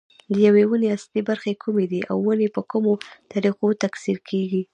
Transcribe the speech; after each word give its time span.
د 0.33 0.35
یوې 0.47 0.63
ونې 0.67 0.89
اصلي 0.97 1.21
برخې 1.29 1.53
کومې 1.63 1.85
دي 1.91 2.01
او 2.11 2.17
ونې 2.25 2.47
په 2.55 2.61
کومو 2.71 2.93
طریقو 3.31 3.67
تکثیر 3.83 4.17
کېږي. 4.29 4.61